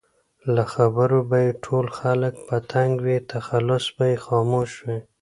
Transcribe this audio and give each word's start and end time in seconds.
له 0.55 0.63
خبرو 0.73 1.19
به 1.29 1.37
یې 1.45 1.51
ټول 1.65 1.85
خلک 1.99 2.33
په 2.47 2.55
تنګ 2.71 2.91
وي؛ 3.05 3.17
تخلص 3.33 3.85
به 3.95 4.05
یې 4.11 4.17
خاموش 4.25 4.71
وي 4.85 4.97